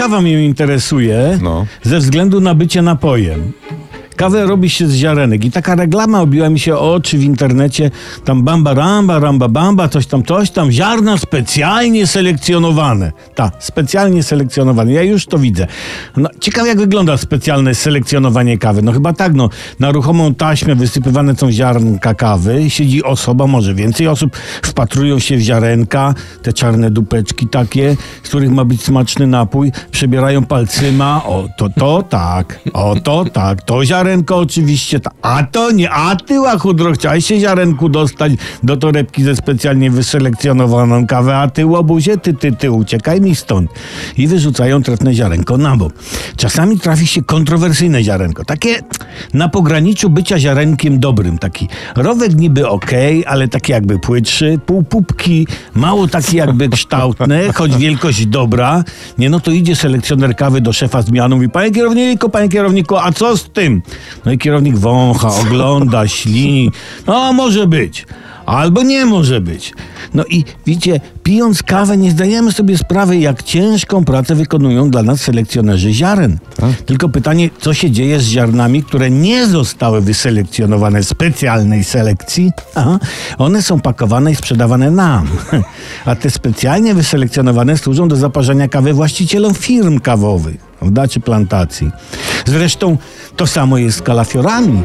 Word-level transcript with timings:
kawa 0.00 0.20
mnie 0.20 0.44
interesuje 0.44 1.38
No. 1.42 1.66
ze 1.82 1.98
względu 1.98 2.40
na 2.40 2.54
bycie 2.54 2.82
napojem. 2.82 3.52
Kawę 4.20 4.46
robi 4.46 4.70
się 4.70 4.88
z 4.88 4.94
ziarenek 4.94 5.44
i 5.44 5.50
taka 5.50 5.74
reklama 5.74 6.20
obiła 6.20 6.48
mi 6.48 6.60
się 6.60 6.76
o 6.76 6.94
oczy 6.94 7.18
w 7.18 7.24
internecie. 7.24 7.90
Tam 8.24 8.42
bamba 8.42 8.74
ramba, 8.74 9.18
ramba 9.18 9.48
bamba, 9.48 9.88
coś 9.88 10.06
tam, 10.06 10.22
coś 10.22 10.50
tam. 10.50 10.70
Ziarna 10.70 11.18
specjalnie 11.18 12.06
selekcjonowane. 12.06 13.12
Tak, 13.34 13.52
specjalnie 13.58 14.22
selekcjonowane. 14.22 14.92
Ja 14.92 15.02
już 15.02 15.26
to 15.26 15.38
widzę. 15.38 15.66
No, 16.16 16.28
ciekawe 16.40 16.68
jak 16.68 16.78
wygląda 16.78 17.16
specjalne 17.16 17.74
selekcjonowanie 17.74 18.58
kawy. 18.58 18.82
No 18.82 18.92
chyba 18.92 19.12
tak, 19.12 19.34
no. 19.34 19.48
Na 19.78 19.92
ruchomą 19.92 20.34
taśmę 20.34 20.74
wysypywane 20.74 21.36
są 21.36 21.52
ziarnka 21.52 22.14
kawy. 22.14 22.70
Siedzi 22.70 23.04
osoba, 23.04 23.46
może 23.46 23.74
więcej 23.74 24.08
osób. 24.08 24.36
Wpatrują 24.62 25.18
się 25.18 25.36
w 25.36 25.40
ziarenka, 25.40 26.14
te 26.42 26.52
czarne 26.52 26.90
dupeczki 26.90 27.48
takie, 27.48 27.96
z 28.22 28.28
których 28.28 28.50
ma 28.50 28.64
być 28.64 28.82
smaczny 28.82 29.26
napój. 29.26 29.72
Przebierają 29.90 30.44
palcyma. 30.44 31.24
O, 31.24 31.48
to, 31.56 31.68
to 31.68 32.02
tak. 32.02 32.60
O, 32.72 32.96
to 33.04 33.24
tak. 33.24 33.62
To 33.62 33.84
ziarenko 34.10 34.36
oczywiście. 34.36 35.00
Ta. 35.00 35.10
A 35.22 35.42
to 35.42 35.70
nie. 35.70 35.90
A 35.90 36.16
ty, 36.16 36.40
łachudro, 36.40 36.92
chciałeś 36.92 37.26
się 37.26 37.40
ziarenku 37.40 37.88
dostać 37.88 38.32
do 38.62 38.76
torebki 38.76 39.22
ze 39.22 39.36
specjalnie 39.36 39.90
wyselekcjonowaną 39.90 41.06
kawę, 41.06 41.36
a 41.36 41.48
ty, 41.48 41.66
łobuzie, 41.66 42.18
ty, 42.18 42.34
ty, 42.34 42.52
ty, 42.52 42.70
uciekaj 42.70 43.20
mi 43.20 43.34
stąd. 43.34 43.70
I 44.16 44.26
wyrzucają 44.26 44.82
trefne 44.82 45.14
ziarenko 45.14 45.58
na 45.58 45.76
bok. 45.76 45.92
Czasami 46.36 46.78
trafi 46.78 47.06
się 47.06 47.22
kontrowersyjne 47.22 48.02
ziarenko. 48.02 48.44
Takie 48.44 48.82
na 49.34 49.48
pograniczu 49.48 50.10
bycia 50.10 50.38
ziarenkiem 50.38 51.00
dobrym. 51.00 51.38
Taki 51.38 51.68
rowek 51.96 52.36
niby 52.36 52.68
okej, 52.68 53.26
ale 53.26 53.48
taki 53.48 53.72
jakby 53.72 53.98
płytszy, 53.98 54.58
półpupki, 54.66 55.46
mało 55.74 56.08
taki 56.08 56.36
jakby 56.36 56.68
kształtne, 56.68 57.52
choć 57.52 57.76
wielkość 57.76 58.26
dobra. 58.26 58.84
Nie 59.18 59.30
no 59.30 59.40
to 59.40 59.50
idzie 59.50 59.76
selekcjoner 59.76 60.36
kawy 60.36 60.60
do 60.60 60.72
szefa 60.72 61.02
zmianu 61.02 61.36
i 61.36 61.38
mówi, 61.38 61.48
panie 61.48 61.70
kierowniku, 61.70 62.28
panie 62.28 62.48
kierowniku, 62.48 62.96
a 62.96 63.12
co 63.12 63.36
z 63.36 63.50
tym? 63.50 63.82
No 64.24 64.32
i 64.32 64.38
kierownik 64.38 64.78
wącha, 64.78 65.28
ogląda, 65.34 66.08
ślini. 66.08 66.70
No 67.06 67.32
może 67.32 67.66
być. 67.66 68.06
Albo 68.46 68.82
nie 68.82 69.06
może 69.06 69.40
być. 69.40 69.72
No 70.14 70.24
i 70.24 70.44
widzicie, 70.66 71.00
pijąc 71.22 71.62
kawę 71.62 71.96
nie 71.96 72.10
zdajemy 72.10 72.52
sobie 72.52 72.78
sprawy, 72.78 73.16
jak 73.16 73.42
ciężką 73.42 74.04
pracę 74.04 74.34
wykonują 74.34 74.90
dla 74.90 75.02
nas 75.02 75.20
selekcjonerzy 75.20 75.92
ziaren. 75.92 76.38
Tylko 76.86 77.08
pytanie, 77.08 77.50
co 77.60 77.74
się 77.74 77.90
dzieje 77.90 78.20
z 78.20 78.24
ziarnami, 78.24 78.82
które 78.82 79.10
nie 79.10 79.46
zostały 79.46 80.00
wyselekcjonowane 80.00 81.02
w 81.02 81.06
specjalnej 81.08 81.84
selekcji? 81.84 82.50
Aha, 82.74 82.98
one 83.38 83.62
są 83.62 83.80
pakowane 83.80 84.32
i 84.32 84.36
sprzedawane 84.36 84.90
nam. 84.90 85.28
A 86.06 86.14
te 86.16 86.30
specjalnie 86.30 86.94
wyselekcjonowane 86.94 87.78
służą 87.78 88.08
do 88.08 88.16
zaparzania 88.16 88.68
kawy 88.68 88.92
właścicielom 88.92 89.54
firm 89.54 90.00
kawowych, 90.00 90.56
prawda, 90.78 91.08
czy 91.08 91.20
plantacji. 91.20 91.90
Zresztą 92.46 92.96
to 93.36 93.46
samo 93.46 93.78
jest 93.78 93.98
z 93.98 94.02
kalafiorami. 94.02 94.82